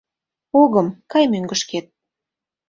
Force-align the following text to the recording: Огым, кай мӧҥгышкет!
Огым, 0.61 0.87
кай 1.11 1.23
мӧҥгышкет! 1.31 1.85